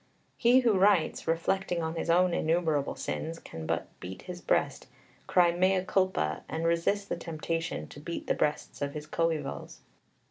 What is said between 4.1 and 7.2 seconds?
his breast, cry Mea Culpa, and resist the